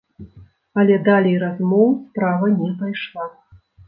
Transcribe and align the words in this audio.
Але 0.83 0.95
далей 1.07 1.35
размоў 1.43 1.91
справа 1.97 2.49
не 2.63 2.71
пайшла. 2.81 3.27